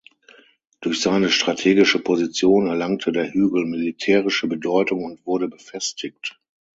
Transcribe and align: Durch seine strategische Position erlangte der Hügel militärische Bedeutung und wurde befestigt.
Durch 0.79 0.99
seine 0.99 1.29
strategische 1.29 1.99
Position 1.99 2.65
erlangte 2.65 3.11
der 3.11 3.31
Hügel 3.31 3.65
militärische 3.67 4.47
Bedeutung 4.47 5.03
und 5.05 5.27
wurde 5.27 5.47
befestigt. 5.47 6.39